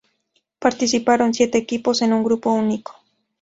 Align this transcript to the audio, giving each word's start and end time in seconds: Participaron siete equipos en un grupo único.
Participaron 0.57 1.31
siete 1.35 1.59
equipos 1.59 2.01
en 2.01 2.11
un 2.13 2.23
grupo 2.23 2.51
único. 2.51 2.95